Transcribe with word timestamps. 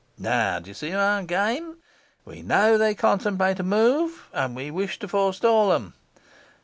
Now 0.17 0.57
do 0.57 0.67
you 0.67 0.73
see 0.73 0.93
our 0.93 1.21
game? 1.21 1.77
We 2.25 2.41
know 2.41 2.75
they 2.75 2.95
contemplate 2.95 3.59
a 3.59 3.63
move; 3.63 4.29
and 4.33 4.55
we 4.55 4.71
wish 4.71 4.97
to 4.97 5.07
forestall 5.07 5.71
'em. 5.73 5.93